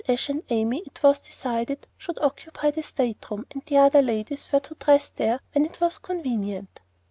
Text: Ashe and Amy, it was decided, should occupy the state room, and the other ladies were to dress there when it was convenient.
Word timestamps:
Ashe 0.09 0.29
and 0.29 0.41
Amy, 0.49 0.79
it 0.87 1.03
was 1.03 1.19
decided, 1.19 1.85
should 1.95 2.17
occupy 2.23 2.71
the 2.71 2.81
state 2.81 3.23
room, 3.29 3.45
and 3.53 3.61
the 3.67 3.77
other 3.77 4.01
ladies 4.01 4.51
were 4.51 4.59
to 4.61 4.73
dress 4.73 5.09
there 5.09 5.39
when 5.53 5.63
it 5.63 5.79
was 5.79 5.99
convenient. 5.99 6.79